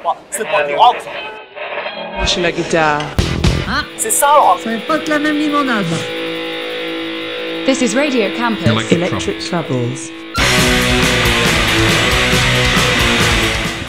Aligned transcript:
c'est 0.00 0.02
pas, 0.02 0.16
c'est 0.30 0.44
pas 0.44 0.66
du 0.66 0.74
rock, 0.74 0.96
ça. 1.02 1.10
Je 2.22 2.28
suis 2.28 2.42
la 2.42 2.52
guitare. 2.52 3.00
C'est 3.96 4.10
ça, 4.10 4.26
le 4.34 4.40
rock. 4.40 4.60
Ça 4.64 4.70
n'est 4.70 4.78
pas 4.78 4.98
que 4.98 5.10
la 5.10 5.18
même 5.18 5.38
limonade. 5.38 5.84
This 7.66 7.82
is 7.82 7.94
Radio 7.94 8.28
Campus. 8.38 8.90
Electric 8.90 9.38
Troubles. 9.38 9.98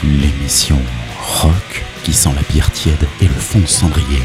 L'émission 0.03 0.77
rock 1.41 1.83
qui 2.03 2.13
sent 2.13 2.29
la 2.35 2.41
bière 2.53 2.69
tiède 2.71 3.07
et 3.21 3.25
le 3.25 3.33
fond 3.33 3.59
de 3.59 3.67
cendrier. 3.67 4.21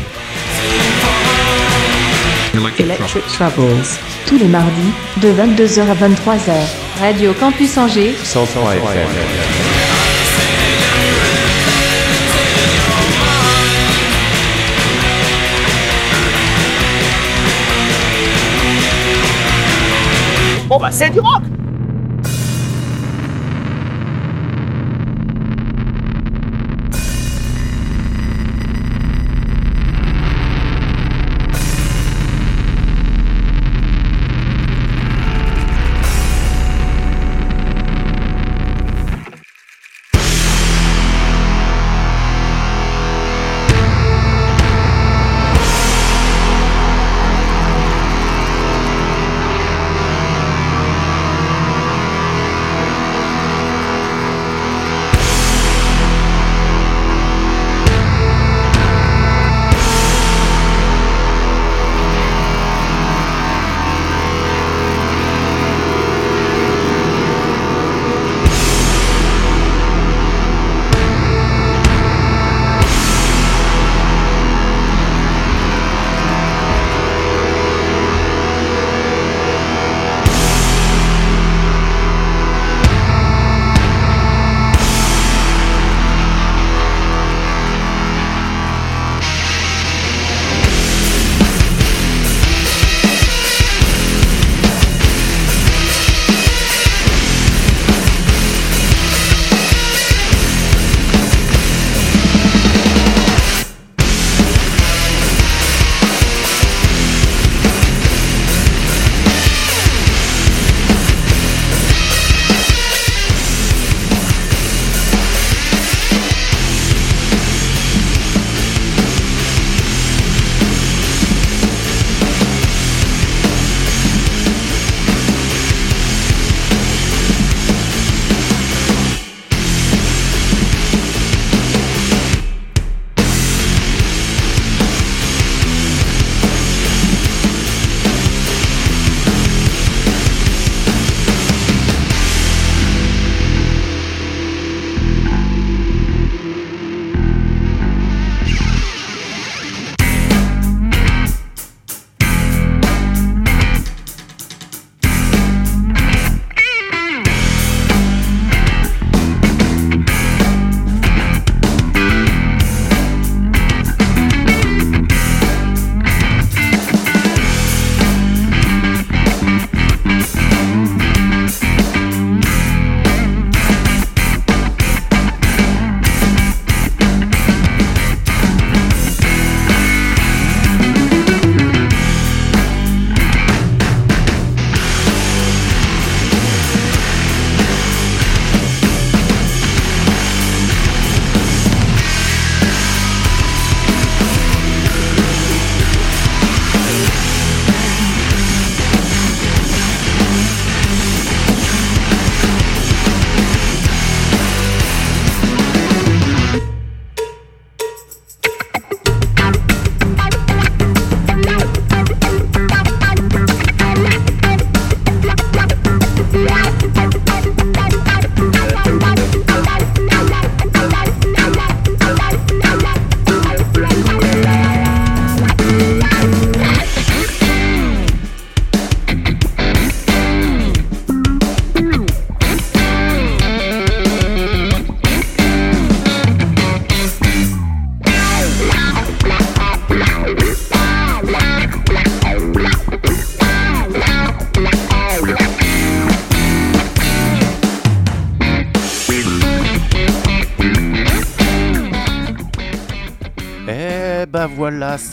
Electric 2.78 3.26
Troubles. 3.26 3.84
Tous 4.26 4.38
les 4.38 4.48
mardis, 4.48 4.92
de 5.18 5.28
22h 5.28 5.80
à 5.82 5.94
23h. 5.94 6.52
Radio 7.00 7.32
Campus 7.34 7.76
Angers, 7.78 8.14
103 8.24 8.74
FM. 8.74 9.65
Bon, 20.76 20.82
bah, 20.82 20.90
c'est 20.92 21.08
du. 21.08 21.20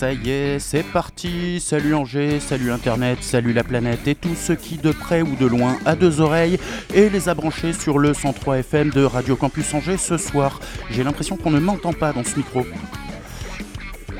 Ça 0.03 0.11
y 0.11 0.31
est, 0.31 0.59
c'est 0.59 0.83
parti. 0.83 1.61
Salut 1.61 1.95
Angers, 1.95 2.41
salut 2.41 2.73
Internet, 2.73 3.19
salut 3.21 3.53
la 3.53 3.63
planète 3.63 4.05
et 4.05 4.15
tous 4.15 4.35
ceux 4.35 4.55
qui 4.55 4.75
de 4.75 4.91
près 4.91 5.21
ou 5.21 5.38
de 5.38 5.45
loin 5.45 5.77
a 5.85 5.95
deux 5.95 6.19
oreilles 6.19 6.59
et 6.94 7.07
les 7.07 7.29
a 7.29 7.33
branchés 7.33 7.71
sur 7.71 8.00
le 8.00 8.13
103 8.13 8.57
FM 8.57 8.89
de 8.89 9.05
Radio 9.05 9.38
Campus 9.38 9.73
Angers 9.73 9.95
ce 9.95 10.17
soir. 10.17 10.59
J'ai 10.89 11.05
l'impression 11.05 11.38
qu'on 11.38 11.51
ne 11.51 11.59
m'entend 11.61 11.94
pas 11.94 12.11
dans 12.11 12.25
ce 12.25 12.35
micro. 12.35 12.65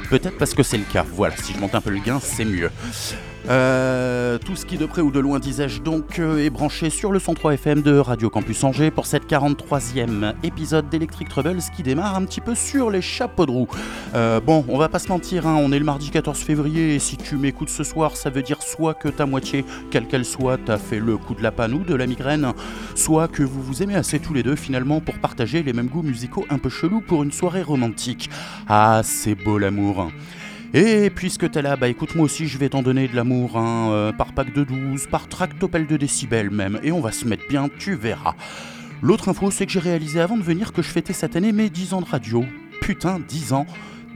Peut-être 0.10 0.38
parce 0.38 0.54
que 0.54 0.64
c'est 0.64 0.78
le 0.78 0.86
cas. 0.86 1.04
Voilà, 1.06 1.36
si 1.36 1.52
je 1.52 1.60
monte 1.60 1.76
un 1.76 1.82
peu 1.82 1.90
le 1.90 2.00
gain, 2.00 2.22
c'est 2.22 2.46
mieux. 2.46 2.72
Euh, 3.50 4.38
tout 4.38 4.56
ce 4.56 4.66
qui 4.66 4.78
de 4.78 4.86
près 4.86 5.02
ou 5.02 5.12
de 5.12 5.20
loin, 5.20 5.40
disais-je 5.40 5.82
donc, 5.82 6.20
euh, 6.20 6.38
est 6.38 6.50
branché 6.50 6.90
sur 6.90 7.12
le 7.12 7.20
103 7.20 7.56
FM 7.56 7.82
de 7.82 7.98
Radio 7.98 8.30
Campus 8.30 8.64
Angers 8.64 8.90
pour 8.90 9.06
cette 9.06 9.30
43e 9.30 10.34
épisode 10.44 10.88
d'Electric 10.90 11.28
Troubles 11.28 11.60
qui 11.76 11.84
démarre 11.84 12.16
un 12.16 12.24
petit 12.24 12.40
peu 12.40 12.56
sur 12.56 12.90
les 12.90 13.02
chapeaux 13.02 13.46
de 13.46 13.52
roue. 13.52 13.68
Euh, 14.16 14.40
bon, 14.40 14.64
on 14.70 14.78
va 14.78 14.88
pas 14.88 15.00
se 15.00 15.10
mentir, 15.10 15.46
hein, 15.46 15.58
on 15.60 15.74
est 15.74 15.80
le 15.80 15.86
mardi 15.86 16.10
14 16.10 16.40
février 16.40 16.96
et 16.96 17.00
si 17.00 17.18
tu 17.18 17.36
m'écoutes 17.36 17.70
ce 17.70 17.84
soir, 17.84 18.16
ça 18.16 18.30
veut 18.30 18.44
dire 18.44 18.64
soit 18.64 18.94
que 18.94 19.10
ta 19.10 19.26
moitié, 19.26 19.66
quelle 19.92 20.08
qu'elle 20.08 20.26
soit, 20.26 20.58
t'as 20.58 20.78
fait 20.78 21.00
le 21.00 21.18
coup 21.18 21.36
de 21.36 21.44
la 21.44 21.52
panne 21.52 21.74
ou 21.74 21.84
de 21.84 21.96
la 21.96 22.08
migraine, 22.08 22.54
soit 22.96 23.28
que 23.28 23.44
vous 23.44 23.62
vous 23.62 23.84
aimez 23.84 23.96
assez 23.96 24.20
tous 24.20 24.34
les 24.34 24.44
deux 24.44 24.56
finalement 24.56 25.02
pour 25.02 25.16
partager 25.20 25.64
les 25.64 25.74
mêmes 25.74 25.88
goûts 25.88 26.02
musicaux 26.02 26.46
un 26.50 26.60
peu 26.60 26.70
chelous 26.70 27.02
pour 27.02 27.24
une 27.24 27.32
soirée 27.32 27.64
romantique. 27.64 28.30
Ah, 28.70 29.02
c'est 29.04 29.36
beau 29.36 29.58
l'amour. 29.58 30.08
Et 30.76 31.12
puisque 31.12 31.52
t'es 31.52 31.62
là, 31.62 31.76
bah 31.76 31.88
écoute, 31.88 32.16
moi 32.16 32.26
aussi 32.26 32.48
je 32.48 32.58
vais 32.58 32.70
t'en 32.70 32.82
donner 32.82 33.08
de 33.08 33.16
l'amour, 33.16 33.58
hein, 33.58 33.92
euh, 33.92 34.12
par 34.12 34.34
pack 34.34 34.52
de 34.54 34.64
12, 34.64 35.06
par 35.06 35.28
tractopelle 35.28 35.86
de 35.86 35.98
décibels 35.98 36.50
même, 36.50 36.80
et 36.82 36.92
on 36.92 37.00
va 37.00 37.12
se 37.12 37.28
mettre 37.28 37.48
bien, 37.48 37.70
tu 37.78 37.94
verras. 37.94 38.34
L'autre 39.04 39.30
info, 39.30 39.52
c'est 39.52 39.68
que 39.68 39.72
j'ai 39.72 39.80
réalisé 39.80 40.20
avant 40.20 40.36
de 40.36 40.42
venir 40.42 40.74
que 40.74 40.82
je 40.82 40.88
fêtais 40.88 41.14
cette 41.14 41.36
année 41.36 41.52
mes 41.52 41.70
10 41.70 41.94
ans 41.94 42.02
de 42.02 42.08
radio. 42.08 42.44
Putain, 42.82 43.20
10 43.20 43.54
ans 43.54 43.68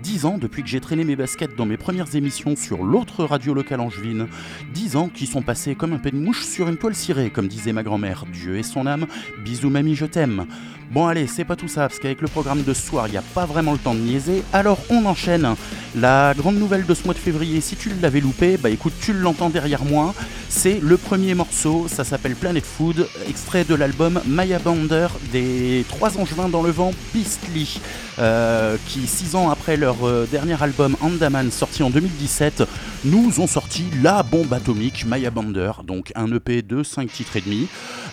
10 0.08 0.24
ans 0.24 0.38
depuis 0.38 0.64
que 0.64 0.70
j'ai 0.70 0.80
traîné 0.80 1.04
mes 1.04 1.18
baskets 1.18 1.58
dans 1.58 1.66
mes 1.66 1.76
premières 1.76 2.16
émissions 2.16 2.56
sur 2.56 2.82
l'autre 2.82 3.26
radio 3.26 3.54
locale 3.54 3.82
angevine. 3.82 4.28
10 4.74 4.96
ans 4.96 5.10
qui 5.14 5.28
sont 5.28 5.42
passés 5.42 5.76
comme 5.76 5.92
un 5.92 6.00
mouche 6.14 6.46
sur 6.46 6.70
une 6.70 6.78
toile 6.78 6.96
cirée, 6.96 7.30
comme 7.30 7.50
disait 7.50 7.74
ma 7.74 7.84
grand-mère. 7.84 8.24
Dieu 8.32 8.58
et 8.58 8.64
son 8.64 8.88
âme, 8.88 9.06
bisous 9.44 9.70
mamie, 9.70 9.96
je 9.96 10.06
t'aime. 10.06 10.46
Bon 10.90 11.06
allez, 11.06 11.28
c'est 11.28 11.44
pas 11.44 11.58
tout 11.58 11.68
ça, 11.68 11.82
parce 11.82 12.00
qu'avec 12.00 12.22
le 12.22 12.30
programme 12.30 12.64
de 12.64 12.74
ce 12.74 12.82
soir, 12.82 13.08
il 13.08 13.12
n'y 13.12 13.18
a 13.18 13.22
pas 13.22 13.46
vraiment 13.46 13.74
le 13.74 13.78
temps 13.78 13.94
de 13.94 14.00
niaiser, 14.00 14.42
alors 14.54 14.80
on 14.90 15.06
enchaîne. 15.06 15.56
La 15.98 16.34
grande 16.38 16.56
nouvelle 16.56 16.86
de 16.86 16.94
ce 16.94 17.04
mois 17.04 17.14
de 17.14 17.20
février, 17.20 17.60
si 17.60 17.76
tu 17.76 17.92
l'avais 18.02 18.22
loupé, 18.22 18.56
bah 18.56 18.70
écoute, 18.70 18.94
tu 19.02 19.12
l'entends 19.12 19.50
derrière 19.50 19.84
moi, 19.84 20.14
c'est 20.48 20.80
le 20.82 20.96
premier 20.96 21.34
morceau, 21.34 21.88
ça 21.90 22.06
s'appelle 22.06 22.36
Planet 22.36 22.66
Food, 22.66 23.06
extrait 23.28 23.66
de 23.66 23.76
l'album 23.76 24.22
Maya 24.26 24.60
Bander 24.60 25.08
des 25.34 25.84
Trois 25.90 26.18
Angevins 26.18 26.48
dans 26.48 26.64
le 26.64 26.72
vent, 26.72 26.92
Beastly, 27.14 27.82
euh, 28.20 28.78
qui 28.88 29.08
six 29.08 29.36
ans 29.36 29.50
après 29.50 29.76
leur 29.76 29.97
euh, 30.04 30.26
dernier 30.30 30.62
album 30.62 30.96
Andaman 31.02 31.52
sorti 31.52 31.84
en 31.84 31.90
2017, 31.90 32.64
nous 33.06 33.40
ont 33.40 33.48
sorti 33.48 33.86
la 34.02 34.24
bombe 34.24 34.54
atomique 34.54 35.06
Maya 35.06 35.32
Bander, 35.32 35.72
donc 35.84 36.12
un 36.16 36.32
EP 36.34 36.62
de 36.62 36.84
5 36.84 37.12
titres 37.12 37.38
et 37.38 37.42
demi. 37.42 37.68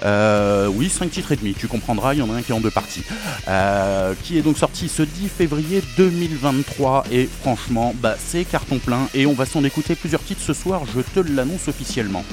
Euh, 0.04 0.68
oui, 0.68 0.88
5 0.88 1.10
titres 1.10 1.32
et 1.32 1.36
demi, 1.36 1.54
tu 1.54 1.68
comprendras, 1.68 2.14
il 2.14 2.20
y 2.20 2.22
en 2.22 2.30
a 2.32 2.36
un 2.36 2.42
qui 2.42 2.52
est 2.52 2.54
en 2.54 2.60
deux 2.60 2.70
parties. 2.70 3.02
Euh, 3.48 4.14
qui 4.22 4.38
est 4.38 4.42
donc 4.42 4.58
sorti 4.58 4.88
ce 4.88 5.02
10 5.02 5.28
février 5.28 5.82
2023 5.96 7.04
et 7.10 7.28
franchement, 7.40 7.94
bah, 8.00 8.16
c'est 8.18 8.44
carton 8.44 8.78
plein 8.78 9.08
et 9.14 9.26
on 9.26 9.34
va 9.34 9.46
s'en 9.46 9.64
écouter 9.64 9.94
plusieurs 9.94 10.22
titres 10.22 10.42
ce 10.42 10.52
soir, 10.52 10.82
je 10.94 11.00
te 11.00 11.20
l'annonce 11.20 11.68
officiellement. 11.68 12.24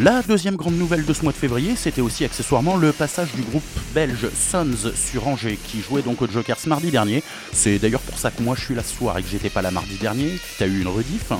La 0.00 0.22
deuxième 0.22 0.54
grande 0.54 0.78
nouvelle 0.78 1.04
de 1.04 1.12
ce 1.12 1.22
mois 1.24 1.32
de 1.32 1.36
février, 1.36 1.74
c'était 1.74 2.00
aussi 2.00 2.24
accessoirement 2.24 2.76
le 2.76 2.92
passage 2.92 3.32
du 3.32 3.42
groupe 3.42 3.64
belge 3.96 4.28
Sons 4.32 4.92
sur 4.94 5.26
Angers, 5.26 5.58
qui 5.64 5.82
jouait 5.82 6.02
donc 6.02 6.22
au 6.22 6.28
Jokers 6.28 6.58
mardi 6.66 6.92
dernier. 6.92 7.24
C'est 7.52 7.80
d'ailleurs 7.80 8.02
pour 8.02 8.16
ça 8.16 8.30
que 8.30 8.40
moi 8.40 8.54
je 8.56 8.64
suis 8.64 8.74
là 8.76 8.84
ce 8.84 8.94
soir 8.96 9.18
et 9.18 9.24
que 9.24 9.28
j'étais 9.28 9.50
pas 9.50 9.60
là 9.60 9.72
mardi 9.72 9.96
dernier, 9.96 10.38
tu 10.56 10.62
as 10.62 10.68
eu 10.68 10.82
une 10.82 10.86
rediff. 10.86 11.32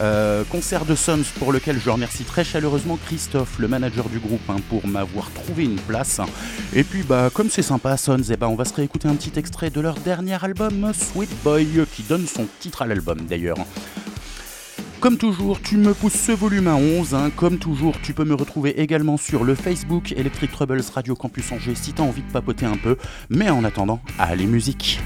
Euh, 0.00 0.42
concert 0.50 0.86
de 0.86 0.96
Sons 0.96 1.22
pour 1.38 1.52
lequel 1.52 1.78
je 1.78 1.88
remercie 1.88 2.24
très 2.24 2.42
chaleureusement 2.42 2.98
Christophe, 3.06 3.60
le 3.60 3.68
manager 3.68 4.08
du 4.08 4.18
groupe, 4.18 4.40
hein, 4.48 4.56
pour 4.68 4.84
m'avoir 4.88 5.30
trouvé 5.30 5.62
une 5.62 5.76
place. 5.76 6.20
Et 6.74 6.82
puis 6.82 7.04
bah 7.04 7.30
comme 7.32 7.48
c'est 7.48 7.62
sympa 7.62 7.96
Sons, 7.96 8.24
et 8.28 8.36
bah, 8.36 8.48
on 8.48 8.56
va 8.56 8.64
se 8.64 8.74
réécouter 8.74 9.06
un 9.06 9.14
petit 9.14 9.38
extrait 9.38 9.70
de 9.70 9.80
leur 9.80 9.94
dernier 9.94 10.42
album, 10.44 10.90
Sweet 10.92 11.30
Boy, 11.44 11.86
qui 11.94 12.02
donne 12.02 12.26
son 12.26 12.48
titre 12.58 12.82
à 12.82 12.86
l'album 12.88 13.20
d'ailleurs. 13.28 13.58
Comme 15.00 15.16
toujours, 15.16 15.62
tu 15.62 15.78
me 15.78 15.94
pousses 15.94 16.12
ce 16.12 16.32
volume 16.32 16.68
à 16.68 16.74
11. 16.74 17.14
hein. 17.14 17.30
Comme 17.34 17.56
toujours, 17.56 17.94
tu 18.02 18.12
peux 18.12 18.24
me 18.24 18.34
retrouver 18.34 18.78
également 18.80 19.16
sur 19.16 19.44
le 19.44 19.54
Facebook 19.54 20.12
Electric 20.12 20.52
Troubles 20.52 20.82
Radio 20.94 21.14
Campus 21.14 21.50
Angers 21.52 21.74
si 21.74 21.94
t'as 21.94 22.02
envie 22.02 22.20
de 22.20 22.30
papoter 22.30 22.66
un 22.66 22.76
peu. 22.76 22.96
Mais 23.30 23.48
en 23.48 23.64
attendant, 23.64 24.00
allez 24.18 24.46
musique 24.46 25.00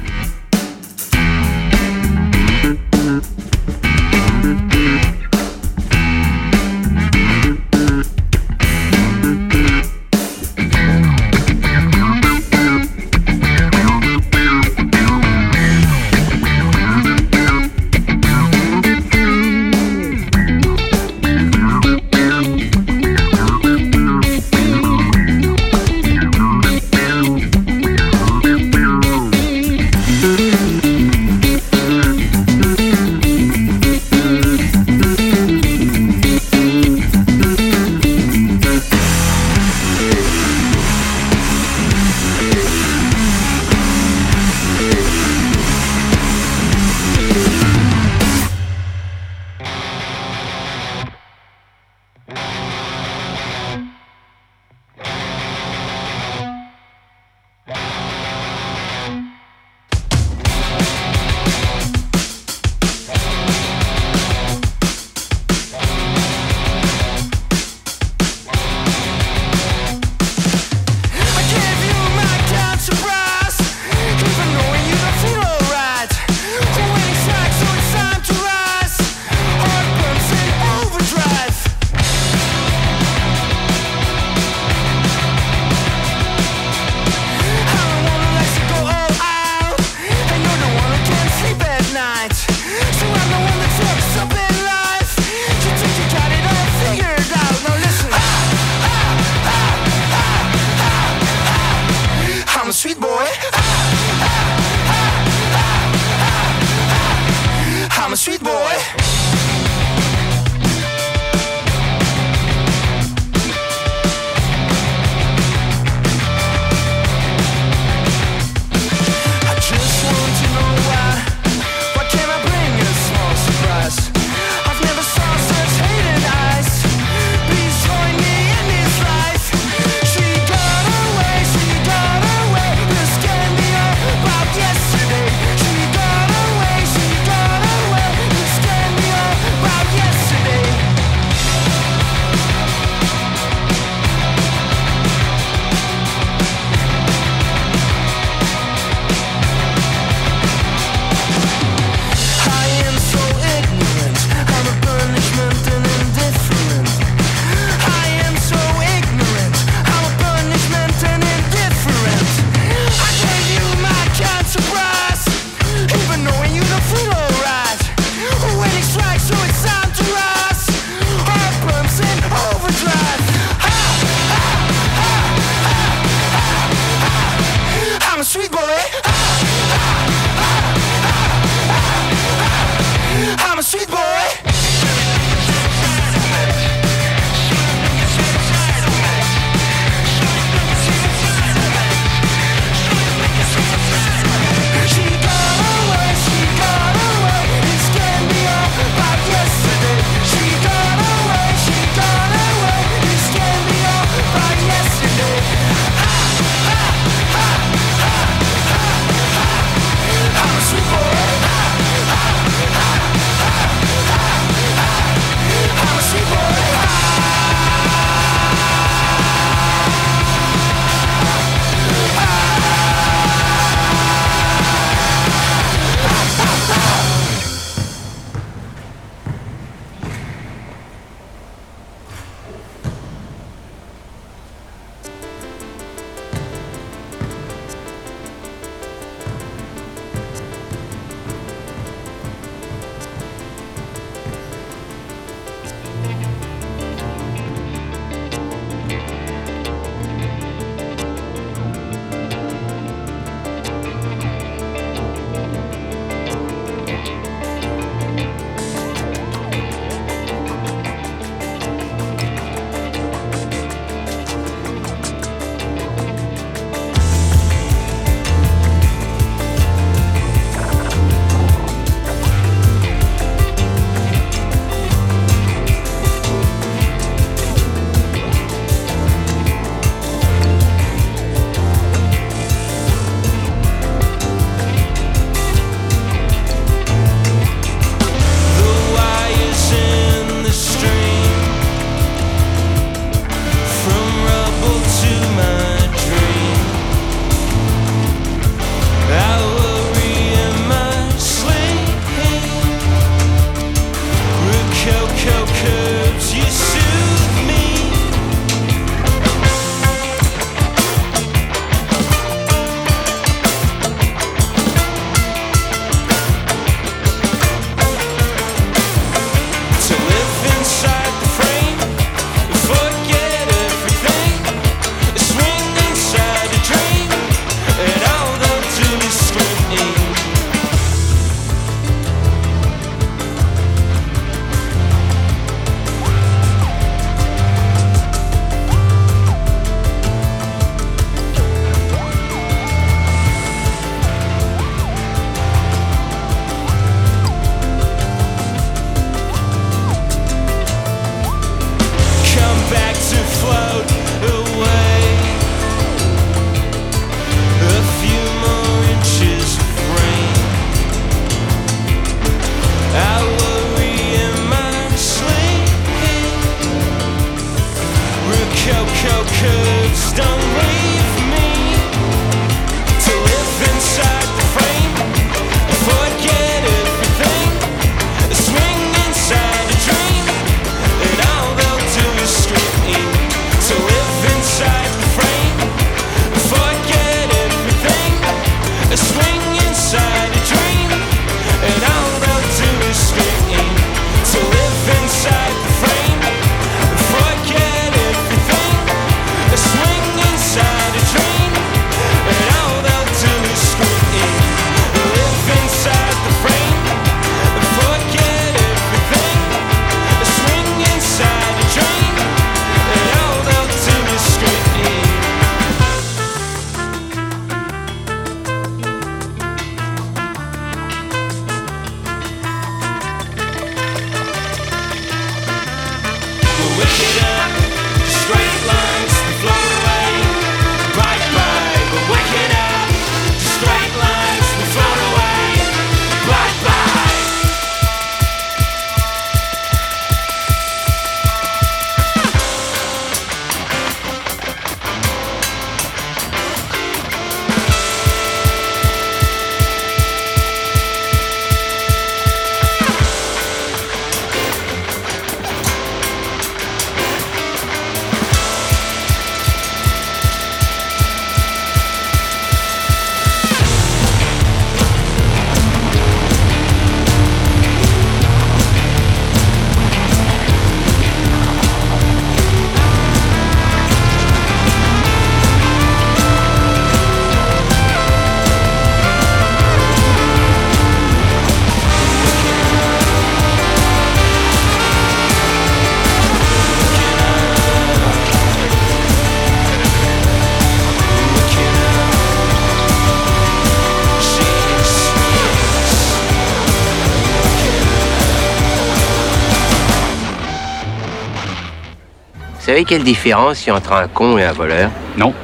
savez 502.64 502.84
quelle 502.84 503.04
différence 503.04 503.66
il 503.66 503.68
y 503.68 503.72
a 503.72 503.76
entre 503.76 503.92
un 503.92 504.08
con 504.08 504.38
et 504.38 504.44
un 504.44 504.52
voleur? 504.52 504.90
Non. 505.18 505.34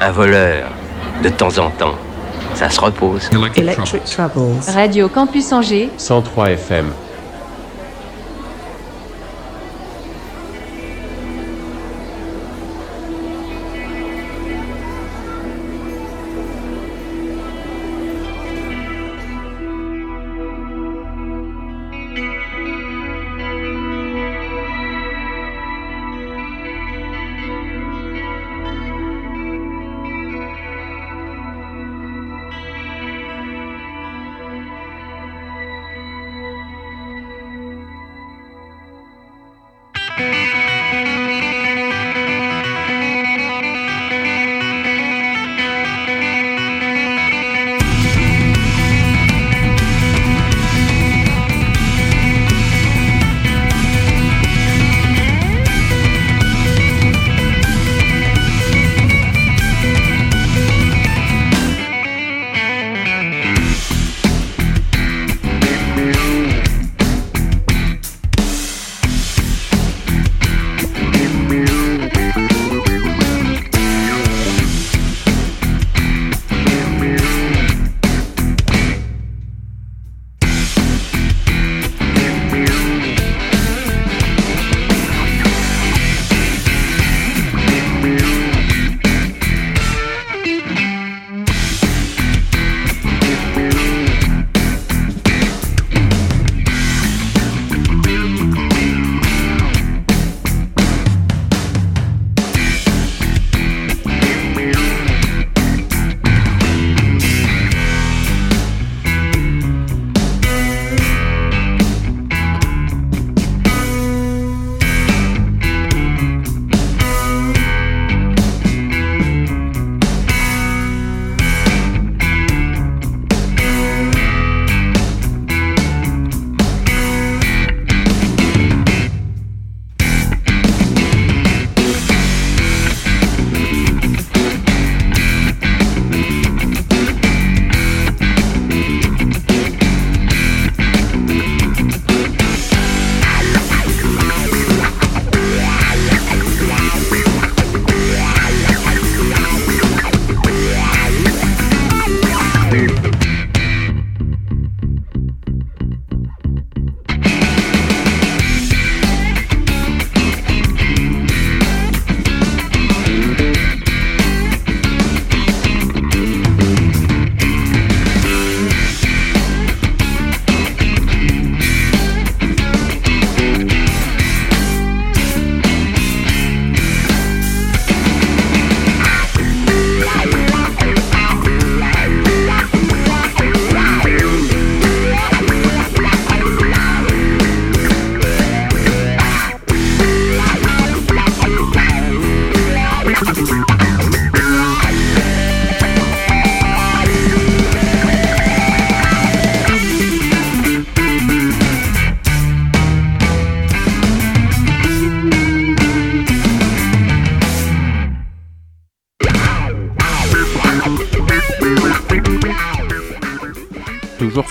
Un 0.00 0.10
voleur, 0.10 0.68
de 1.22 1.28
temps 1.28 1.56
en 1.58 1.70
temps, 1.70 1.94
ça 2.54 2.68
se 2.68 2.80
repose. 2.80 3.30
Electric 3.32 4.04
Troubles. 4.04 4.60
Radio 4.74 5.08
Campus 5.08 5.52
Angers, 5.52 5.90
103 5.96 6.50
FM. 6.50 6.90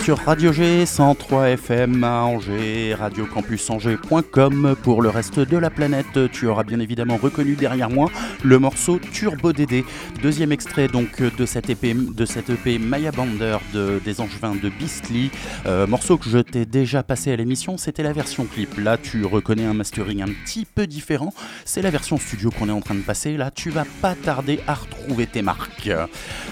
Sur 0.06 0.20
Radio 0.20 0.54
G, 0.54 0.86
103 0.86 1.50
FM 1.50 2.04
à 2.04 2.26
Angers, 2.26 2.94
radiocampusangers.com. 2.94 4.76
Pour 4.84 5.02
le 5.02 5.10
reste 5.10 5.40
de 5.40 5.58
la 5.58 5.72
planète, 5.72 6.30
tu 6.32 6.46
auras 6.46 6.64
bien 6.64 6.80
évidemment 6.80 7.18
reconnu 7.18 7.56
derrière 7.56 7.90
moi 7.90 8.12
le 8.44 8.60
morceau 8.60 9.00
Turbo 9.00 9.52
DD. 9.52 9.84
Deuxième 10.22 10.52
extrait 10.52 10.90
donc 10.90 11.24
de 11.24 11.46
cette 11.48 11.72
EP, 11.72 11.96
de 11.96 12.26
cette 12.26 12.52
EP 12.52 12.78
Maya 12.78 13.12
Bander 13.12 13.58
de, 13.74 14.00
des 14.06 14.22
Angevins 14.22 14.54
de 14.54 14.70
Beastly. 14.70 15.32
Euh, 15.66 15.88
morceau 15.88 16.20
que 16.20 16.30
je 16.30 16.38
t'ai 16.38 16.68
déjà 16.68 17.02
passé 17.02 17.32
à 17.32 17.36
l'émission, 17.36 17.78
c'était 17.80 18.04
la 18.04 18.14
version 18.14 18.46
clip. 18.46 18.78
Là, 18.78 19.00
tu 19.00 19.26
reconnais 19.26 19.66
un 19.66 19.74
mastering 19.74 20.22
un 20.22 20.30
petit 20.46 20.66
peu 20.66 20.86
différent. 20.86 21.34
C'est 21.66 21.82
la 21.82 21.90
version 21.90 22.20
studio 22.20 22.52
qu'on 22.52 22.70
est 22.70 22.74
en 22.74 22.82
train 22.82 22.94
de 22.94 23.02
passer. 23.02 23.38
Là, 23.38 23.50
tu 23.50 23.72
vas 23.72 23.86
pas 24.04 24.14
tarder 24.14 24.60
à 24.68 24.76
retrouver 24.76 25.26
tes 25.26 25.42
marques. 25.42 25.90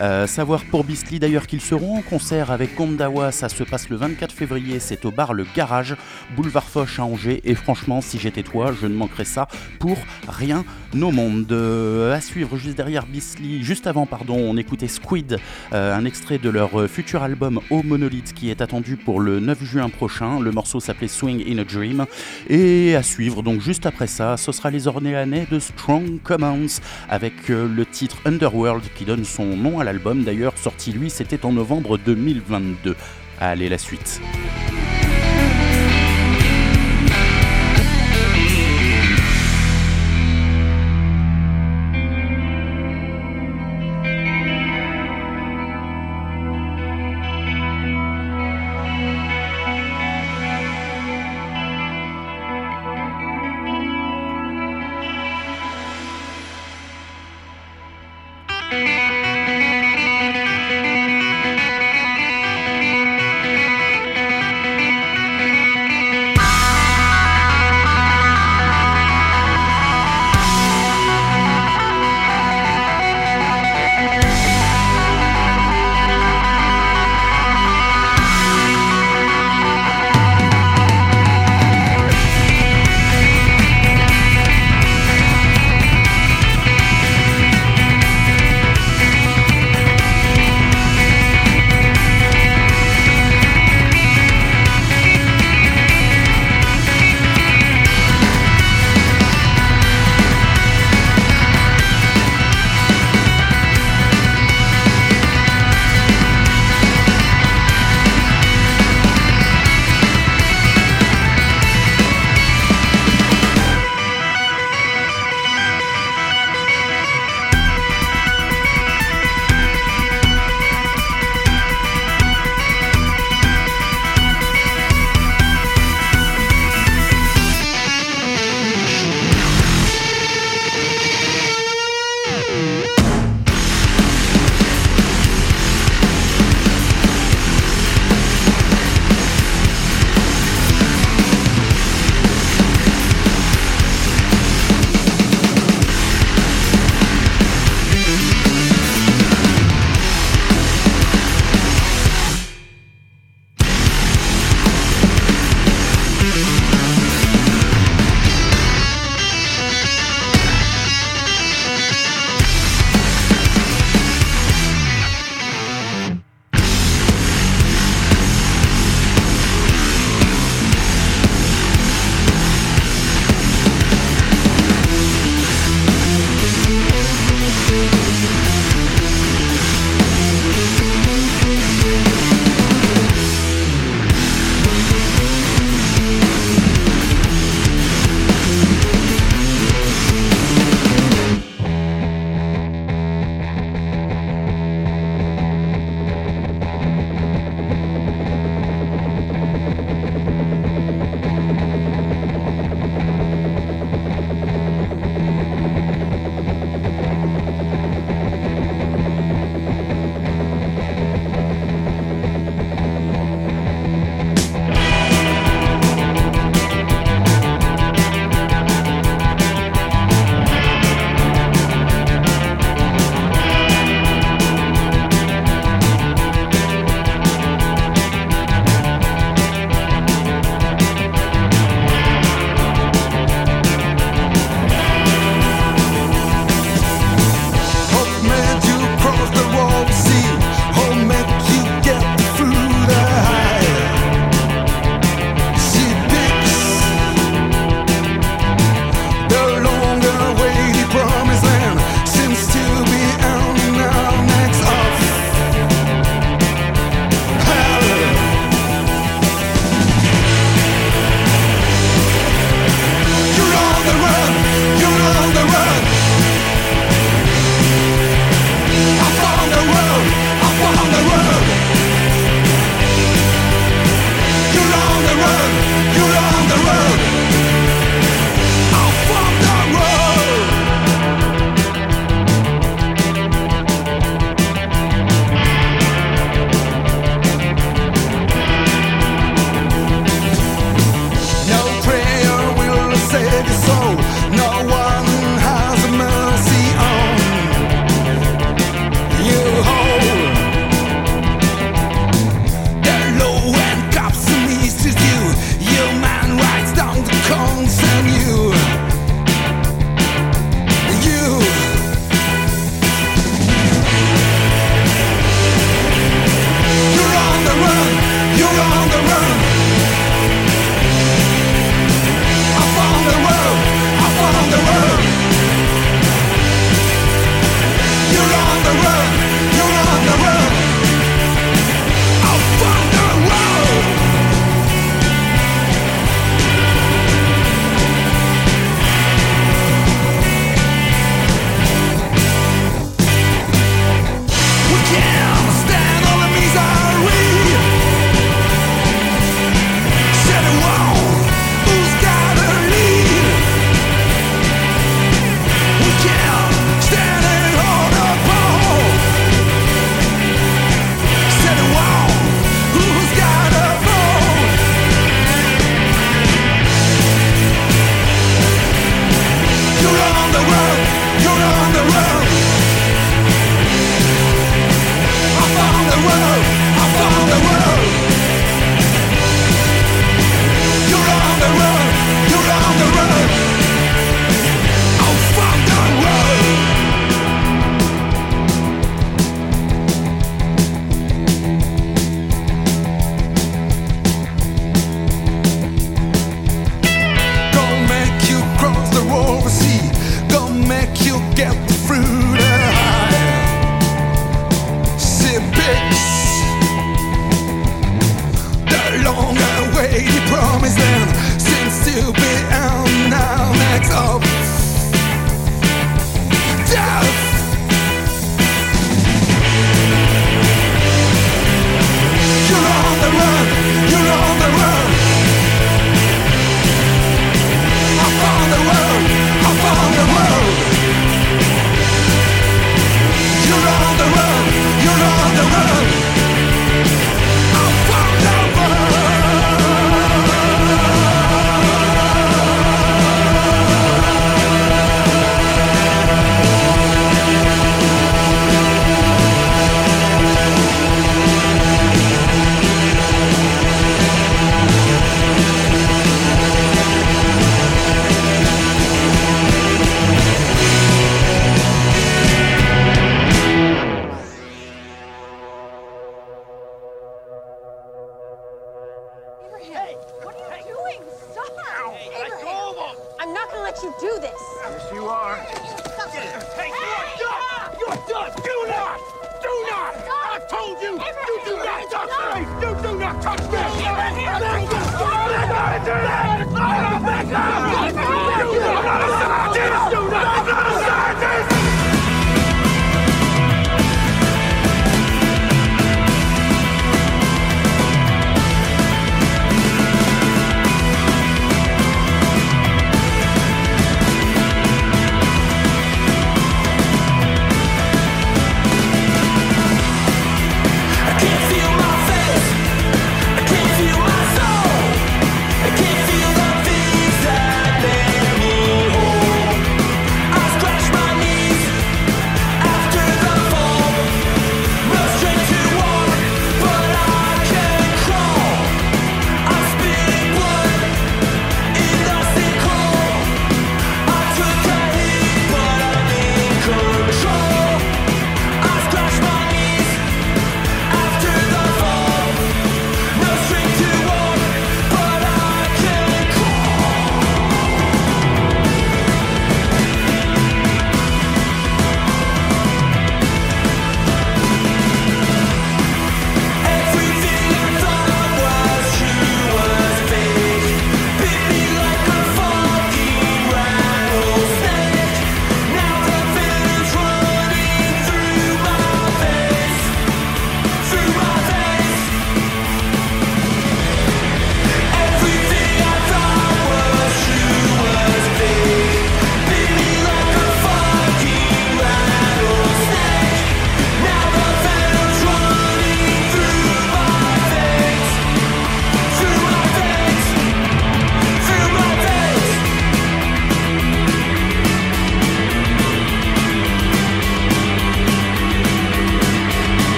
Euh, 0.00 0.26
savoir 0.26 0.64
pour 0.64 0.82
Beastly 0.82 1.20
d'ailleurs 1.20 1.46
qu'ils 1.46 1.60
seront 1.60 1.98
en 1.98 2.02
concert 2.02 2.50
avec 2.50 2.74
Gondawa, 2.74 3.30
ça 3.36 3.50
se 3.50 3.62
passe 3.64 3.90
le 3.90 3.96
24 3.96 4.32
février, 4.32 4.80
c'est 4.80 5.04
au 5.04 5.10
bar 5.10 5.34
Le 5.34 5.44
Garage, 5.54 5.94
boulevard 6.34 6.64
Foch 6.64 6.98
à 6.98 7.04
Angers, 7.04 7.42
et 7.44 7.54
franchement, 7.54 8.00
si 8.00 8.18
j'étais 8.18 8.42
toi, 8.42 8.72
je 8.72 8.86
ne 8.86 8.94
manquerais 8.94 9.26
ça 9.26 9.46
pour 9.78 9.98
rien 10.26 10.64
au 10.94 11.10
monde. 11.10 11.52
Euh, 11.52 12.14
à 12.14 12.22
suivre 12.22 12.56
juste 12.56 12.78
derrière 12.78 13.04
Beastly, 13.04 13.62
juste 13.62 13.86
avant, 13.86 14.06
pardon, 14.06 14.38
on 14.38 14.56
écoutait 14.56 14.88
Squid, 14.88 15.38
euh, 15.74 15.94
un 15.94 16.06
extrait 16.06 16.38
de 16.38 16.48
leur 16.48 16.88
futur 16.88 17.22
album 17.22 17.60
Au 17.68 17.82
Monolith 17.82 18.32
qui 18.32 18.50
est 18.50 18.62
attendu 18.62 18.96
pour 18.96 19.20
le 19.20 19.38
9 19.38 19.62
juin 19.62 19.90
prochain. 19.90 20.40
Le 20.40 20.50
morceau 20.50 20.80
s'appelait 20.80 21.08
Swing 21.08 21.44
in 21.46 21.58
a 21.58 21.64
Dream. 21.64 22.06
Et 22.48 22.96
à 22.96 23.02
suivre, 23.02 23.42
donc 23.42 23.60
juste 23.60 23.84
après 23.84 24.06
ça, 24.06 24.38
ce 24.38 24.50
sera 24.50 24.70
les 24.70 24.88
Ornéanais 24.88 25.46
de 25.50 25.58
Strong 25.58 26.22
Commands 26.22 26.80
avec 27.10 27.48
le 27.48 27.84
titre 27.84 28.16
Underworld 28.24 28.84
qui 28.94 29.04
donne 29.04 29.26
son 29.26 29.44
nom 29.44 29.78
à 29.78 29.84
l'album. 29.84 30.24
D'ailleurs, 30.24 30.56
sorti 30.56 30.92
lui, 30.92 31.10
c'était 31.10 31.44
en 31.44 31.52
novembre 31.52 31.98
2022. 31.98 32.96
Allez, 33.38 33.68
la 33.68 33.78
suite. 33.78 34.20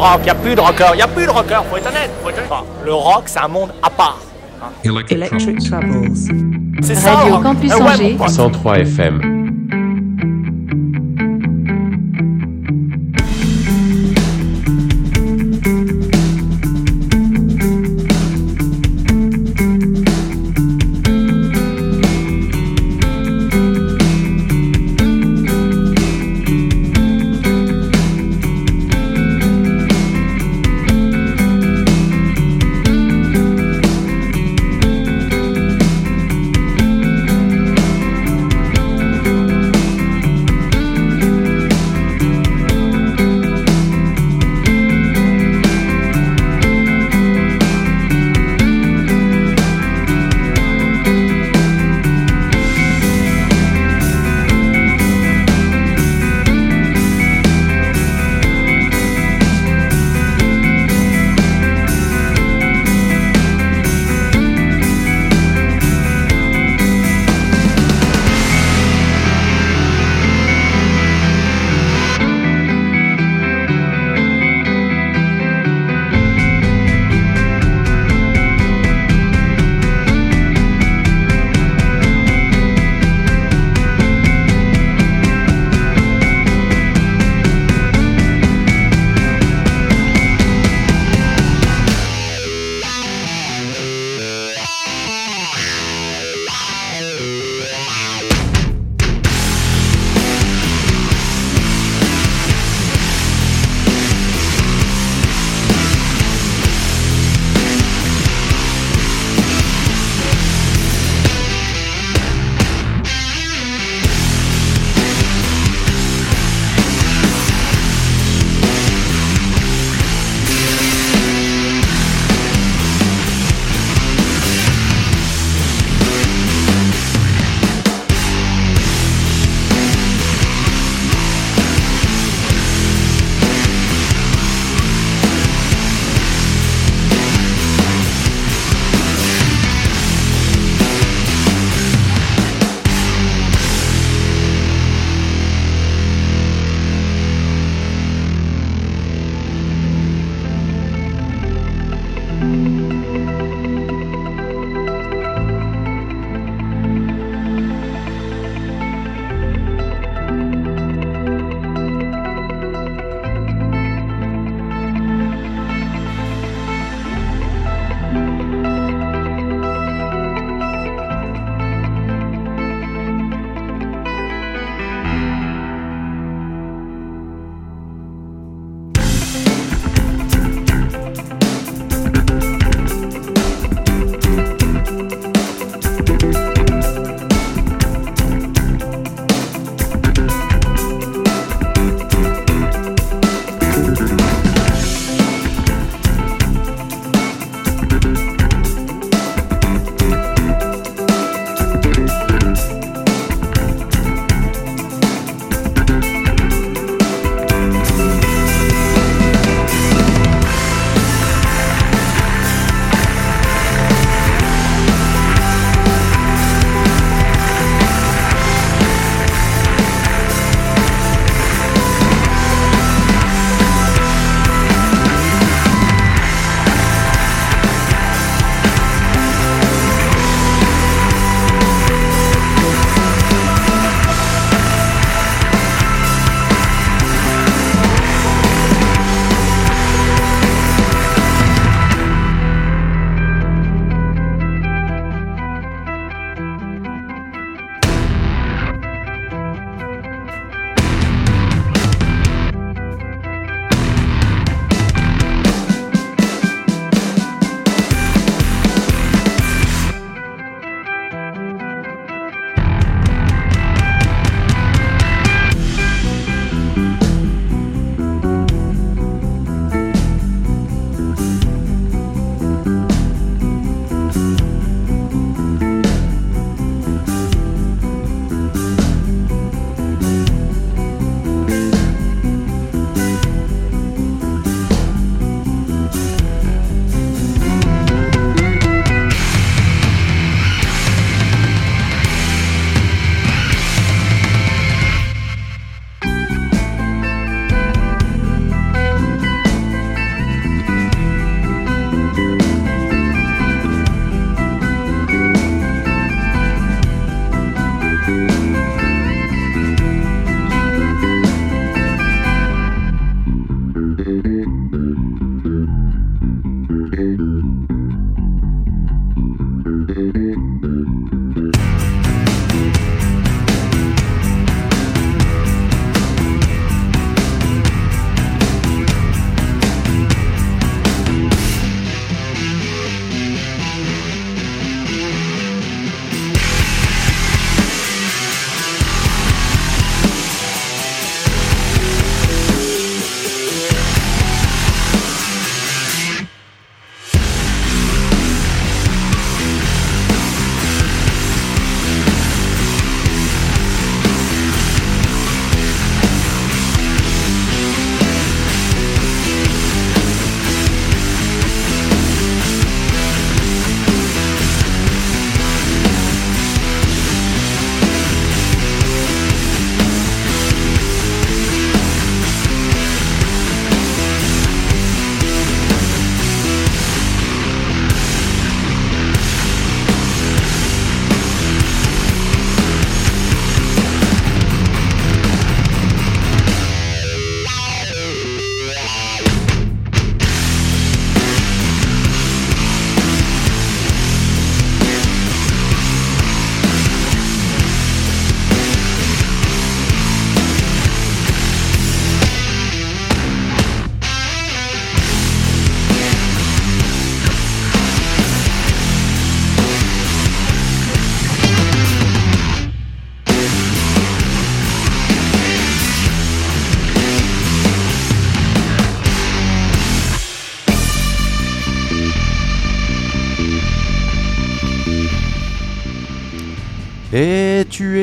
Rock, 0.00 0.20
il 0.20 0.24
n'y 0.24 0.30
a 0.30 0.34
plus 0.34 0.54
de 0.54 0.60
rocker, 0.60 0.86
il 0.94 0.96
n'y 0.96 1.02
a 1.02 1.08
plus 1.08 1.24
de 1.26 1.30
rocker, 1.30 1.60
faut 1.70 1.76
être 1.76 1.88
honnête, 1.88 2.10
faut 2.22 2.28
être 2.30 2.38
honnête. 2.38 2.50
Enfin, 2.50 2.64
le 2.84 2.92
rock, 2.92 3.22
c'est 3.26 3.40
un 3.40 3.48
monde 3.48 3.70
à 3.82 3.90
part. 3.90 4.18
Electric 4.84 5.58
Travels. 5.68 6.10
C'est 6.82 6.94
ça. 6.94 7.12
Radio. 7.14 7.38
Campus 7.38 7.72
Eh 7.76 7.82
Angers. 7.82 8.14
pote. 8.18 8.28
103 8.28 8.78
FM. 8.80 9.29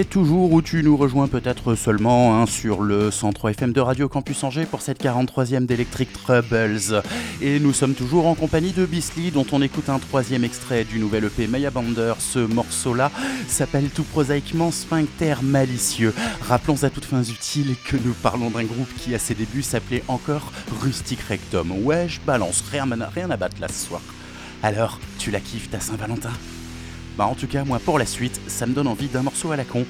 Toujours 0.03 0.51
où 0.51 0.61
tu 0.61 0.83
nous 0.83 0.97
rejoins 0.97 1.27
peut-être 1.27 1.75
seulement 1.75 2.41
hein, 2.41 2.45
sur 2.45 2.81
le 2.81 3.09
103 3.09 3.51
FM 3.51 3.73
de 3.73 3.79
Radio 3.79 4.07
Campus 4.09 4.43
Angers 4.43 4.65
pour 4.65 4.81
cette 4.81 5.01
43e 5.01 5.65
d'Electric 5.65 6.11
Troubles. 6.13 7.01
Et 7.41 7.59
nous 7.59 7.73
sommes 7.73 7.93
toujours 7.93 8.27
en 8.27 8.35
compagnie 8.35 8.73
de 8.73 8.85
Beasley 8.85 9.31
dont 9.31 9.45
on 9.51 9.61
écoute 9.61 9.89
un 9.89 9.99
troisième 9.99 10.43
extrait 10.43 10.83
du 10.83 10.99
nouvel 10.99 11.25
EP 11.25 11.47
Maya 11.47 11.71
Bander. 11.71 12.13
Ce 12.19 12.39
morceau-là 12.39 13.11
s'appelle 13.47 13.89
tout 13.89 14.03
prosaïquement 14.03 14.71
Sphincter 14.71 15.35
Malicieux. 15.41 16.13
Rappelons 16.41 16.83
à 16.83 16.89
toutes 16.89 17.05
fins 17.05 17.23
utiles 17.23 17.75
que 17.85 17.97
nous 17.97 18.13
parlons 18.13 18.49
d'un 18.49 18.65
groupe 18.65 18.93
qui 18.97 19.15
à 19.15 19.19
ses 19.19 19.35
débuts 19.35 19.63
s'appelait 19.63 20.03
encore 20.07 20.51
Rustic 20.81 21.19
Rectum. 21.21 21.71
Ouais, 21.83 22.07
je 22.07 22.19
balance, 22.21 22.63
rien, 22.71 22.85
rien 23.13 23.29
à 23.31 23.37
battre 23.37 23.57
là 23.59 23.67
ce 23.67 23.87
soir. 23.87 24.01
Alors, 24.63 24.99
tu 25.17 25.31
la 25.31 25.39
kiffes 25.39 25.69
ta 25.69 25.79
Saint-Valentin? 25.79 26.33
Bah 27.18 27.26
en 27.26 27.34
tout 27.34 27.47
cas, 27.47 27.63
moi 27.63 27.80
pour 27.80 27.97
la 27.97 28.05
suite, 28.05 28.39
ça 28.47 28.65
me 28.68 28.74
donne 28.74 28.88
envie 28.88 29.07
d'un 29.07 29.24
morceau 29.24 29.51
à 29.51 29.55
la 29.55 29.65
con, 29.65 29.86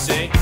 Psychostic. 0.00 0.39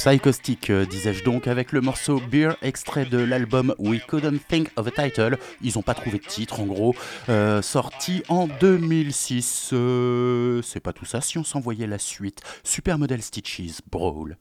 Psychostic, 0.00 0.70
euh, 0.70 0.86
disais-je 0.86 1.22
donc, 1.24 1.46
avec 1.46 1.72
le 1.72 1.82
morceau 1.82 2.22
Beer, 2.30 2.52
extrait 2.62 3.04
de 3.04 3.18
l'album 3.18 3.74
We 3.78 4.00
Couldn't 4.06 4.38
Think 4.48 4.70
of 4.76 4.86
a 4.86 4.90
Title. 4.90 5.36
Ils 5.60 5.74
n'ont 5.76 5.82
pas 5.82 5.92
trouvé 5.92 6.16
de 6.16 6.24
titre, 6.24 6.58
en 6.58 6.64
gros, 6.64 6.94
euh, 7.28 7.60
sorti 7.60 8.22
en 8.30 8.46
2006. 8.46 9.72
Euh, 9.74 10.62
c'est 10.62 10.80
pas 10.80 10.94
tout 10.94 11.04
ça 11.04 11.20
si 11.20 11.36
on 11.36 11.44
s'envoyait 11.44 11.86
la 11.86 11.98
suite. 11.98 12.40
Supermodel 12.64 13.20
Stitches, 13.20 13.82
Brawl. 13.90 14.38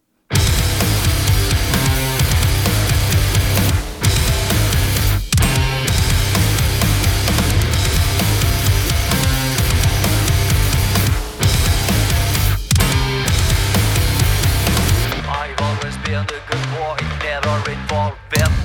belt. 18.29 18.58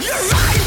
You're 0.00 0.14
right! 0.28 0.57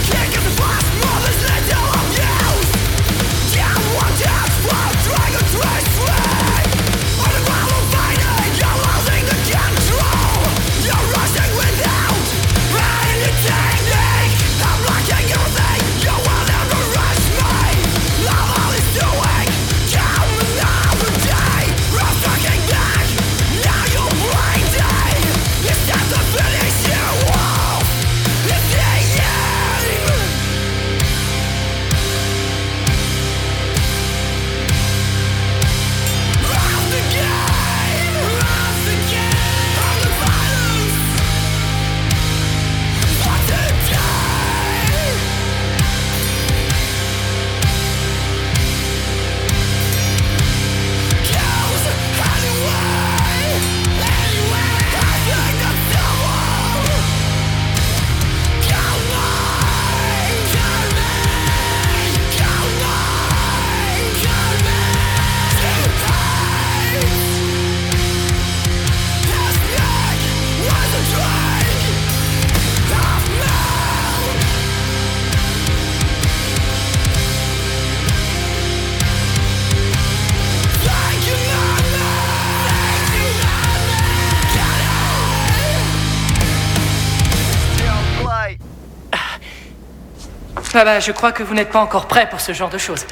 Ah 90.73 90.85
bah, 90.85 90.99
je 90.99 91.11
crois 91.11 91.33
que 91.33 91.43
vous 91.43 91.53
n'êtes 91.53 91.69
pas 91.69 91.81
encore 91.81 92.07
prêt 92.07 92.29
pour 92.29 92.39
ce 92.39 92.53
genre 92.53 92.69
de 92.69 92.77
choses. 92.77 93.05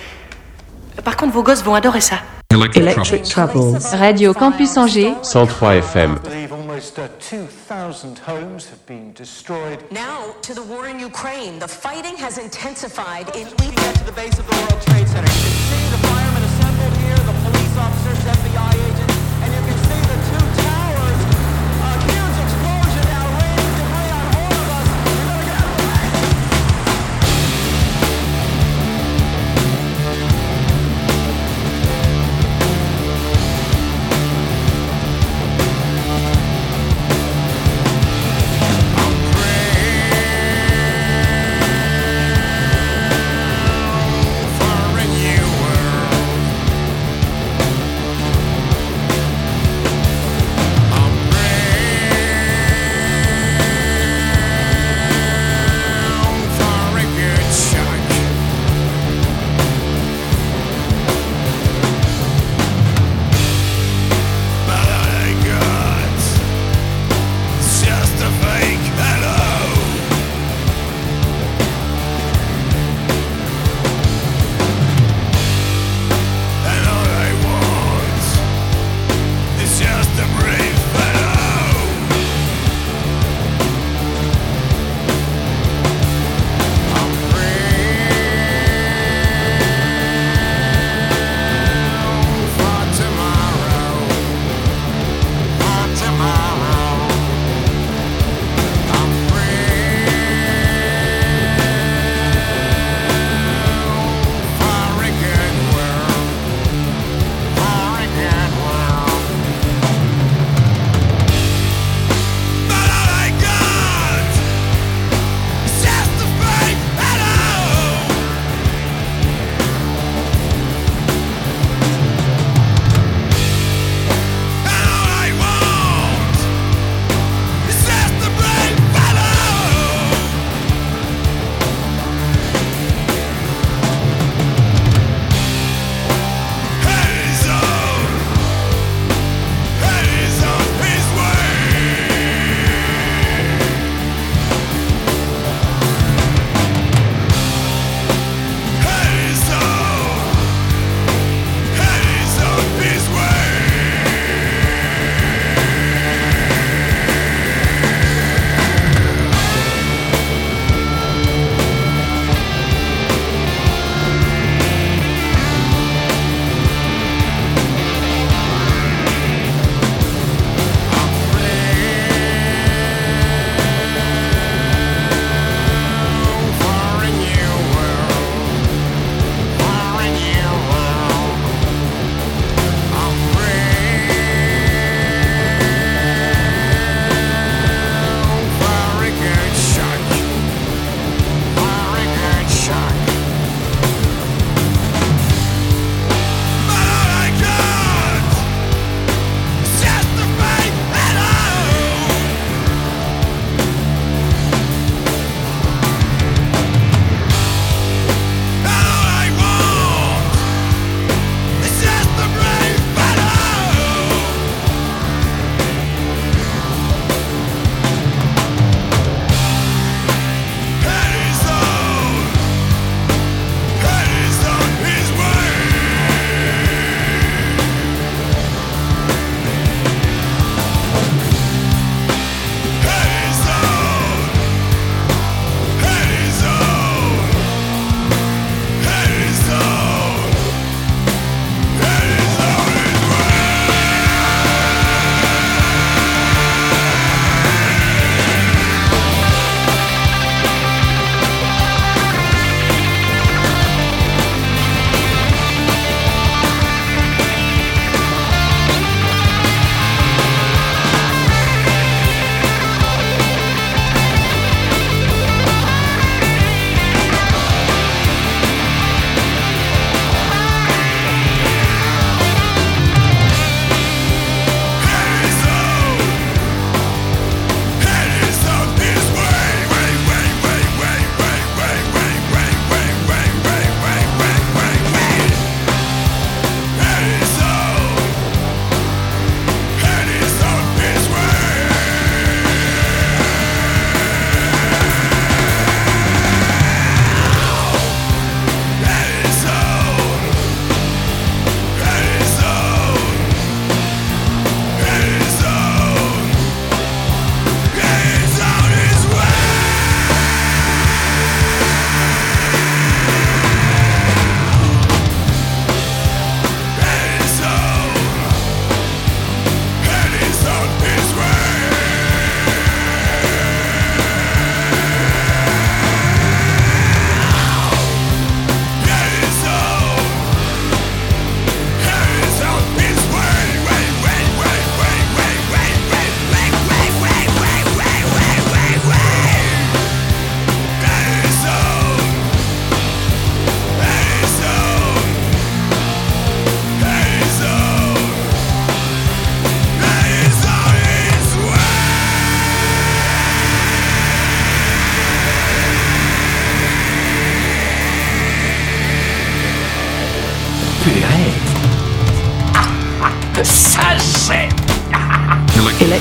Par 1.03 1.17
contre, 1.17 1.33
vos 1.33 1.43
gosses 1.43 1.63
vont 1.63 1.75
adorer 1.75 2.01
ça. 2.01 2.19
Electric 2.51 3.23
Troubles. 3.23 3.77
Radio 3.93 4.33
Campus 4.33 4.77
Angers. 4.77 5.13
103 5.21 5.75
FM. 5.75 6.19
Almost 6.51 6.99
uh, 6.99 7.07
2,000 7.19 8.19
homes 8.27 8.67
have 8.69 8.85
been 8.87 9.11
destroyed. 9.13 9.79
Now 9.91 10.33
to 10.41 10.53
the 10.53 10.61
war 10.61 10.87
in 10.87 10.99
Ukraine. 10.99 11.59
The 11.59 11.67
fighting 11.67 12.15
has 12.17 12.37
intensified 12.37 13.35
in. 13.35 13.47
We 13.59 13.75
get 13.75 13.95
to 13.95 14.05
the 14.05 14.13
base 14.13 14.39
of 14.39 14.47
the 14.47 14.55
World 14.55 14.88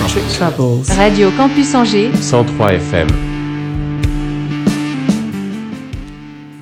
Electric 0.09 0.38
Troubles. 0.38 0.84
Radio 0.96 1.30
Campus 1.32 1.74
Angers. 1.74 2.11
103 2.14 2.72
FM. 2.72 3.09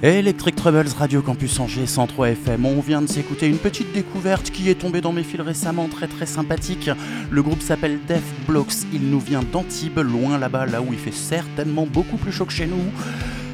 Electric 0.03 0.57
Troubles, 0.57 0.88
Radio 0.99 1.22
Campus 1.22 1.61
Angers, 1.61 1.86
103 1.86 2.30
FM. 2.30 2.66
On 2.66 2.80
vient 2.80 3.01
de 3.03 3.07
s'écouter 3.07 3.47
une 3.47 3.59
petite 3.59 3.92
découverte 3.92 4.51
qui 4.51 4.68
est 4.68 4.74
tombée 4.74 5.01
dans 5.01 5.12
mes 5.12 5.22
fils 5.22 5.40
récemment, 5.40 5.86
très 5.86 6.09
très 6.09 6.26
sympathique. 6.26 6.90
Le 7.30 7.40
groupe 7.40 7.62
s'appelle 7.62 8.01
Death 8.09 8.24
Blocks. 8.49 8.82
Il 8.92 9.11
nous 9.11 9.20
vient 9.20 9.44
d'Antibes, 9.53 10.01
loin 10.01 10.38
là-bas, 10.38 10.66
là 10.66 10.82
où 10.82 10.92
il 10.92 10.99
fait 10.99 11.14
certainement 11.14 11.86
beaucoup 11.86 12.16
plus 12.16 12.32
chaud 12.32 12.47
que 12.47 12.53
chez 12.53 12.66
nous. 12.66 12.82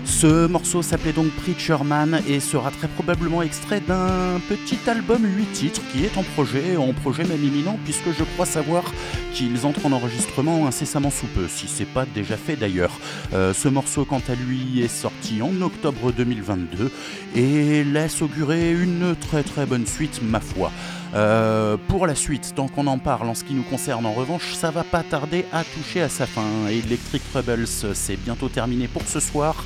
Ce 0.04 0.46
morceau 0.46 0.82
s'appelait 0.82 1.12
donc 1.12 1.30
Preacher 1.30 1.78
Man 1.84 2.20
et 2.28 2.40
sera 2.40 2.70
très 2.70 2.88
probablement 2.88 3.42
extrait 3.42 3.80
d'un 3.80 4.40
petit 4.48 4.78
album 4.88 5.24
8 5.24 5.52
titres 5.52 5.80
qui 5.92 6.04
est 6.04 6.16
en 6.18 6.22
projet, 6.22 6.76
en 6.76 6.92
projet 6.92 7.24
même 7.24 7.42
imminent, 7.44 7.78
puisque 7.84 8.10
je 8.16 8.24
crois 8.24 8.46
savoir 8.46 8.84
qu'ils 9.32 9.64
entrent 9.64 9.86
en 9.86 9.92
enregistrement 9.92 10.66
incessamment 10.66 11.10
sous 11.10 11.26
peu, 11.26 11.46
si 11.48 11.68
c'est 11.68 11.86
pas 11.86 12.04
déjà 12.04 12.36
fait 12.36 12.56
d'ailleurs. 12.56 12.98
Euh, 13.32 13.54
ce 13.54 13.68
morceau, 13.68 14.04
quant 14.04 14.22
à 14.28 14.34
lui, 14.34 14.82
est 14.82 14.88
sorti 14.88 15.40
en 15.40 15.60
octobre 15.62 16.12
2022 16.12 16.90
et 17.36 17.84
laisse 17.84 18.22
augurer 18.22 18.72
une 18.72 19.14
très 19.16 19.42
très 19.42 19.66
bonne 19.66 19.86
suite, 19.86 20.20
ma 20.22 20.40
foi. 20.40 20.70
Euh, 21.14 21.76
pour 21.88 22.06
la 22.06 22.14
suite, 22.14 22.52
tant 22.54 22.68
qu'on 22.68 22.86
en 22.86 22.98
parle, 22.98 23.28
en 23.28 23.34
ce 23.34 23.44
qui 23.44 23.54
nous 23.54 23.62
concerne 23.62 24.06
en 24.06 24.12
revanche, 24.12 24.54
ça 24.54 24.70
va 24.70 24.82
pas 24.82 25.02
tarder 25.02 25.44
à 25.52 25.62
toucher 25.64 26.02
à 26.02 26.08
sa 26.08 26.26
fin. 26.26 26.42
Electric 26.68 27.22
Troubles, 27.30 27.66
c'est 27.66 28.16
bientôt 28.16 28.48
terminé 28.48 28.88
pour 28.88 29.02
ce 29.02 29.20
soir. 29.20 29.64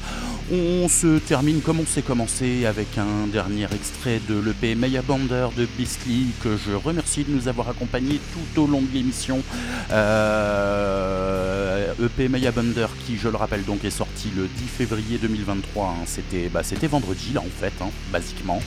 On 0.52 0.88
se 0.88 1.18
termine 1.18 1.60
comme 1.60 1.80
on 1.80 1.86
s'est 1.86 2.02
commencé 2.02 2.66
avec 2.66 2.98
un 2.98 3.26
dernier 3.26 3.64
extrait 3.64 4.20
de 4.28 4.38
l'EP 4.38 4.76
Maya 4.76 5.02
Bander 5.02 5.48
de 5.56 5.66
Beastly 5.76 6.26
que 6.40 6.56
je 6.56 6.72
remercie 6.72 7.24
de 7.24 7.32
nous 7.32 7.48
avoir 7.48 7.68
accompagnés 7.68 8.20
tout 8.32 8.62
au 8.62 8.68
long 8.68 8.80
de 8.80 8.94
l'émission. 8.94 9.42
Euh, 9.90 11.26
EP 12.00 12.28
Maya 12.28 12.52
Bander 12.52 12.86
qui, 13.04 13.16
je 13.16 13.28
le 13.28 13.36
rappelle 13.36 13.64
donc, 13.64 13.84
est 13.84 13.90
sorti 13.90 14.30
le 14.36 14.46
10 14.46 14.68
février 14.68 15.18
2023. 15.18 15.84
Hein. 15.88 16.04
C'était 16.06 16.48
bah, 16.48 16.62
vendredi 16.82 17.32
là 17.32 17.40
en 17.40 17.60
fait, 17.60 17.72
hein, 17.80 17.90
basiquement. 18.12 18.62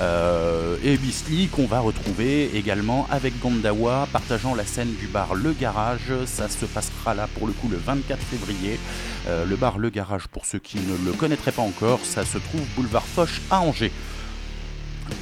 Euh, 0.00 0.76
et 0.84 0.96
Beastly 0.96 1.48
qu'on 1.48 1.66
va 1.66 1.80
retrouver 1.80 2.56
également 2.56 3.08
avec 3.10 3.40
Gondawa 3.40 4.06
partageant 4.12 4.54
la 4.54 4.64
scène 4.64 4.94
du 5.00 5.08
bar 5.08 5.34
Le 5.34 5.52
Garage. 5.52 6.12
Ça 6.26 6.48
se 6.48 6.64
passera 6.64 7.14
là 7.14 7.28
pour 7.34 7.48
le 7.48 7.52
coup 7.54 7.68
le 7.68 7.76
24 7.76 8.20
février. 8.22 8.78
Euh, 9.26 9.44
le 9.46 9.56
bar 9.56 9.78
Le 9.78 9.88
Garage, 9.88 10.28
pour 10.28 10.44
ceux 10.44 10.58
qui 10.58 10.76
ne 10.78 11.04
le 11.04 11.12
connaîtraient 11.24 11.52
pas 11.52 11.62
encore, 11.62 12.00
ça 12.04 12.22
se 12.22 12.36
trouve 12.36 12.60
boulevard 12.76 13.06
Foch 13.06 13.40
à 13.50 13.60
Angers. 13.60 13.92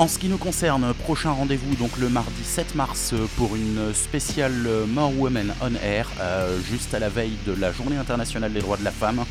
En 0.00 0.08
ce 0.08 0.18
qui 0.18 0.28
nous 0.28 0.36
concerne, 0.36 0.92
prochain 0.94 1.30
rendez-vous 1.30 1.76
donc 1.76 1.96
le 1.96 2.08
mardi 2.08 2.42
7 2.42 2.74
mars 2.74 3.14
pour 3.36 3.54
une 3.54 3.94
spéciale 3.94 4.68
More 4.88 5.16
Women 5.16 5.54
on 5.60 5.72
Air, 5.80 6.10
euh, 6.20 6.58
juste 6.68 6.92
à 6.94 6.98
la 6.98 7.08
veille 7.08 7.36
de 7.46 7.52
la 7.52 7.70
Journée 7.70 7.96
internationale 7.96 8.52
des 8.52 8.58
droits 8.58 8.76
de 8.78 8.82
la 8.82 8.90
femme. 8.90 9.24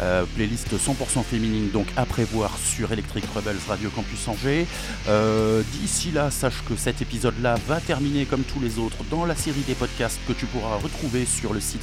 Euh, 0.00 0.24
playlist 0.34 0.74
100% 0.74 1.22
féminine 1.24 1.68
donc 1.70 1.88
à 1.98 2.06
prévoir 2.06 2.56
sur 2.56 2.90
Electric 2.90 3.26
Rebels 3.34 3.60
Radio 3.68 3.90
Campus 3.90 4.26
Angers. 4.26 4.66
Euh, 5.08 5.62
d'ici 5.72 6.10
là, 6.10 6.30
sache 6.30 6.64
que 6.66 6.74
cet 6.74 7.02
épisode-là 7.02 7.56
va 7.68 7.80
terminer 7.80 8.24
comme 8.24 8.44
tous 8.44 8.60
les 8.60 8.78
autres 8.78 9.04
dans 9.10 9.26
la 9.26 9.36
série 9.36 9.64
des 9.66 9.74
podcasts 9.74 10.20
que 10.26 10.32
tu 10.32 10.46
pourras 10.46 10.76
retrouver 10.76 11.26
sur 11.26 11.52
le 11.52 11.60
site 11.60 11.82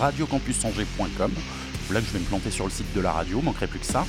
radiocampusangers.com. 0.00 1.30
Là 1.92 2.00
que 2.00 2.06
je 2.06 2.12
vais 2.12 2.18
me 2.18 2.24
planter 2.24 2.50
sur 2.50 2.64
le 2.64 2.70
site 2.70 2.92
de 2.94 3.00
la 3.00 3.12
radio, 3.12 3.40
manquerait 3.40 3.66
plus 3.66 3.80
que 3.80 3.86
ça. 3.86 4.06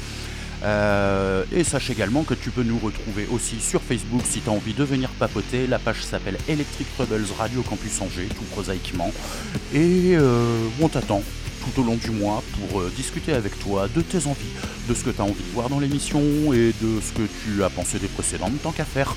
Euh, 0.63 1.43
et 1.51 1.63
sache 1.63 1.91
également 1.91 2.23
que 2.23 2.33
tu 2.33 2.49
peux 2.49 2.63
nous 2.63 2.79
retrouver 2.79 3.27
aussi 3.31 3.59
sur 3.59 3.81
Facebook 3.81 4.23
si 4.25 4.41
tu 4.41 4.49
as 4.49 4.51
envie 4.51 4.73
de 4.73 4.83
venir 4.83 5.09
papoter. 5.09 5.67
La 5.67 5.79
page 5.79 6.03
s'appelle 6.03 6.37
Electric 6.47 6.87
Rebels 6.97 7.27
Radio 7.37 7.61
Campus 7.61 8.01
Angers, 8.01 8.27
tout 8.35 8.43
prosaïquement. 8.51 9.11
Et 9.73 10.15
euh, 10.15 10.67
on 10.81 10.87
t'attend 10.89 11.21
tout 11.71 11.81
au 11.81 11.83
long 11.83 11.95
du 11.95 12.11
mois 12.11 12.43
pour 12.59 12.81
euh, 12.81 12.91
discuter 12.95 13.33
avec 13.33 13.57
toi 13.59 13.87
de 13.93 14.01
tes 14.01 14.25
envies, 14.27 14.53
de 14.87 14.93
ce 14.93 15.03
que 15.03 15.09
tu 15.09 15.21
as 15.21 15.23
envie 15.23 15.43
de 15.43 15.53
voir 15.53 15.69
dans 15.69 15.79
l'émission 15.79 16.21
et 16.53 16.73
de 16.81 17.01
ce 17.01 17.11
que 17.13 17.27
tu 17.43 17.63
as 17.63 17.69
pensé 17.69 17.99
des 17.99 18.07
précédentes, 18.07 18.61
tant 18.61 18.71
qu'à 18.71 18.85
faire. 18.85 19.15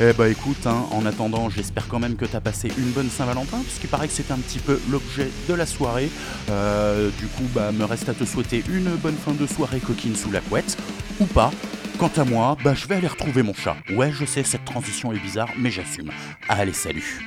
Eh 0.00 0.12
bah 0.14 0.28
écoute, 0.28 0.66
hein, 0.66 0.86
en 0.90 1.04
attendant, 1.04 1.50
j'espère 1.50 1.86
quand 1.86 1.98
même 1.98 2.16
que 2.16 2.24
tu 2.24 2.34
as 2.34 2.40
passé 2.40 2.72
une 2.78 2.90
bonne 2.90 3.10
Saint-Valentin, 3.10 3.58
puisqu'il 3.58 3.88
paraît 3.88 4.08
que 4.08 4.14
c'est 4.14 4.30
un 4.30 4.38
petit 4.38 4.58
peu 4.58 4.80
l'objet 4.90 5.28
de 5.48 5.54
la 5.54 5.66
soirée. 5.66 6.10
Euh, 6.50 7.10
du 7.18 7.26
coup, 7.26 7.44
bah 7.54 7.72
me 7.72 7.84
reste 7.84 8.08
à 8.08 8.14
te 8.14 8.24
souhaiter 8.24 8.64
une 8.70 8.88
bonne 8.96 9.16
fin 9.16 9.32
de 9.32 9.46
soirée 9.46 9.80
coquine 9.80 10.16
sous 10.16 10.30
la 10.30 10.40
couette, 10.40 10.76
ou 11.20 11.26
pas. 11.26 11.50
Quant 11.98 12.10
à 12.16 12.24
moi, 12.24 12.56
bah 12.64 12.74
je 12.74 12.86
vais 12.86 12.96
aller 12.96 13.06
retrouver 13.06 13.42
mon 13.42 13.54
chat. 13.54 13.76
Ouais, 13.94 14.10
je 14.10 14.24
sais, 14.24 14.42
cette 14.44 14.64
transition 14.64 15.12
est 15.12 15.18
bizarre, 15.18 15.50
mais 15.58 15.70
j'assume. 15.70 16.10
Allez, 16.48 16.72
salut 16.72 17.20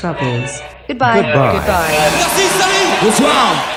Troubles. 0.00 0.48
Goodbye. 0.88 1.20
Goodbye. 1.20 1.52
Goodbye. 1.52 1.92
Et 1.92 1.98
à 1.98 2.04
la 2.04 2.10
prochaine. 3.10 3.69